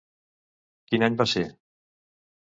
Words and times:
Quin 0.91 1.05
any 1.07 1.17
va 1.19 1.27
ser? 1.33 1.43